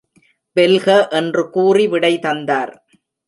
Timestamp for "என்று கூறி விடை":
1.09-2.19